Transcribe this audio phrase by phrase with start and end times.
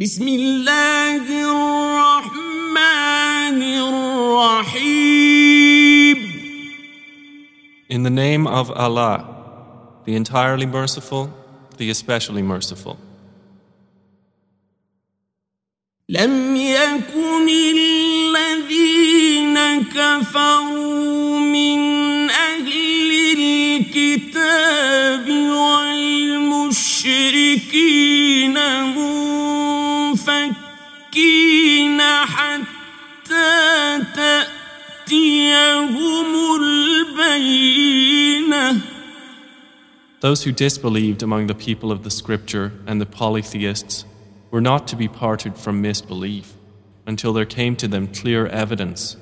[0.00, 2.76] بسم الله الرحمن
[4.36, 6.18] الرحيم
[7.88, 9.24] In the name of Allah,
[10.04, 11.30] the entirely merciful,
[11.78, 12.98] the especially merciful.
[16.08, 21.15] لم يكن الذين كفروا
[40.26, 44.04] Those who disbelieved among the people of the scripture and the polytheists
[44.50, 46.52] were not to be parted from misbelief
[47.06, 49.16] until there came to them clear evidence.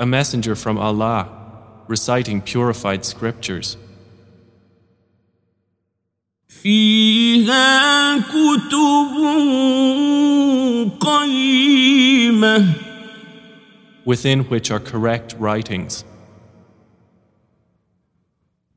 [0.00, 1.28] A messenger from Allah
[1.86, 3.76] reciting purified scriptures.
[6.55, 9.13] فيها كتب
[10.99, 12.65] قيمة
[14.05, 16.03] within which are correct writings.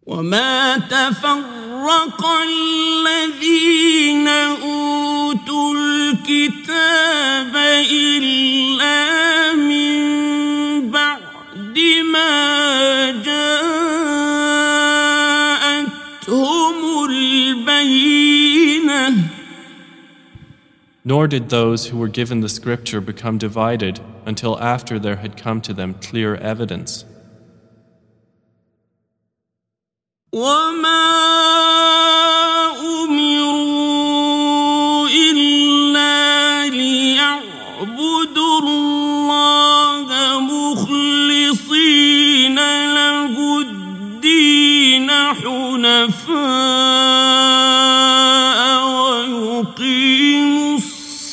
[0.07, 2.25] وما تفرق
[21.10, 25.60] Nor did those who were given the scripture become divided until after there had come
[25.62, 27.04] to them clear evidence.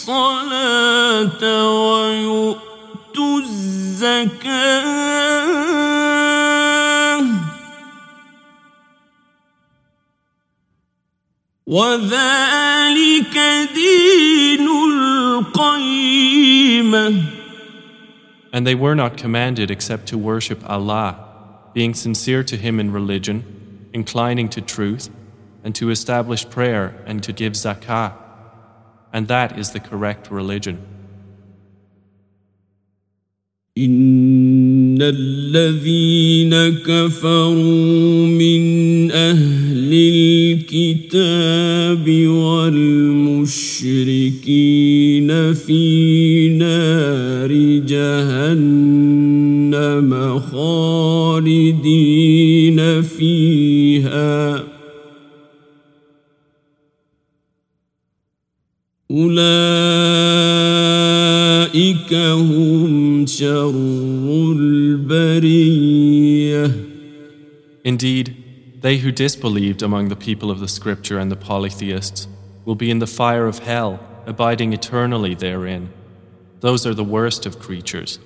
[0.05, 4.81] الصلاة ويؤتوا الزكاة
[11.67, 13.35] وذلك
[13.73, 14.67] دين
[15.47, 16.21] القيمة
[18.53, 21.15] And they were not commanded except to worship Allah,
[21.73, 23.45] being sincere to Him in religion,
[23.93, 25.09] inclining to truth,
[25.63, 28.11] and to establish prayer and to give zakah.
[29.15, 30.79] And that is the correct religion.
[33.77, 42.83] إن الذين كفروا من أهل الكتاب والمشركين
[45.53, 47.51] في نار
[47.87, 49.29] جهنم
[50.39, 52.24] خالدين
[59.11, 59.41] أولئك
[62.13, 63.73] هم شر
[64.57, 66.11] البريه
[67.83, 68.35] Indeed,
[68.81, 72.27] they who disbelieved among the people of the scripture and the polytheists
[72.65, 75.91] will be in the fire of hell, abiding eternally therein.
[76.59, 78.19] Those are the worst of creatures.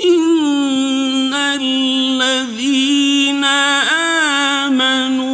[0.00, 2.64] إن الذين
[4.64, 5.33] آمنوا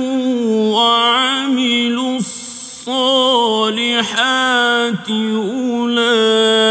[5.11, 6.67] أولئك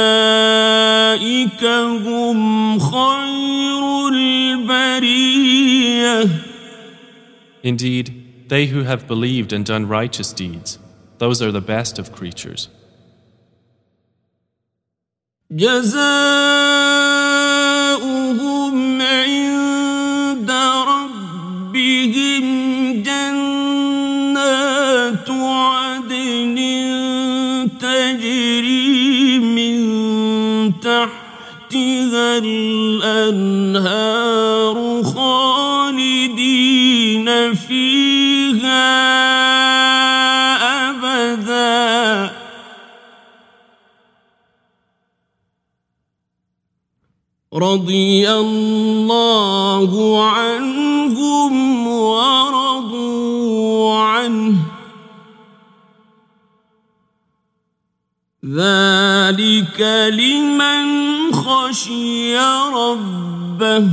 [2.05, 5.65] هم خير البرية
[7.63, 8.07] Indeed,
[8.47, 10.77] they who have believed and done righteous deeds,
[11.17, 12.69] those are the best of creatures.
[15.51, 15.95] جزاؤهم
[19.01, 20.51] عند
[20.87, 22.43] ربهم
[23.03, 23.98] جنات
[31.70, 33.94] تحتها الأنهار
[35.02, 35.94] خالدين
[37.54, 38.90] فيها
[40.90, 42.30] أبداً.
[47.54, 51.89] رضي الله عنهم
[58.49, 59.81] ذلك
[60.13, 62.37] لمن خشي
[62.73, 63.89] ربه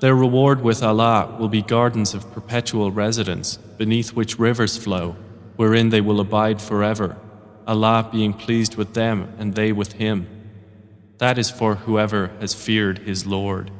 [0.00, 5.14] Their reward with Allah will be gardens of perpetual residence, beneath which rivers flow,
[5.54, 7.16] wherein they will abide forever,
[7.68, 10.26] Allah being pleased with them and they with Him.
[11.18, 13.70] That is for whoever has feared his Lord.